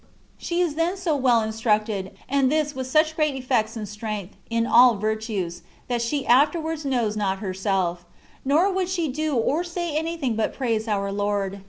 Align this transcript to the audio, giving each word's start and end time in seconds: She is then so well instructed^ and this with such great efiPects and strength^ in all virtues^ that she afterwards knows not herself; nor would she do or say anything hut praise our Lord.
She 0.35 0.61
is 0.61 0.73
then 0.73 0.97
so 0.97 1.15
well 1.15 1.41
instructed^ 1.43 2.13
and 2.27 2.51
this 2.51 2.73
with 2.73 2.87
such 2.87 3.15
great 3.15 3.35
efiPects 3.35 3.77
and 3.77 3.85
strength^ 3.85 4.31
in 4.49 4.65
all 4.65 4.97
virtues^ 4.97 5.61
that 5.89 6.01
she 6.01 6.25
afterwards 6.25 6.83
knows 6.85 7.15
not 7.15 7.37
herself; 7.37 8.03
nor 8.43 8.71
would 8.71 8.89
she 8.89 9.09
do 9.09 9.35
or 9.35 9.63
say 9.63 9.95
anything 9.95 10.35
hut 10.37 10.55
praise 10.55 10.87
our 10.87 11.11
Lord. 11.11 11.59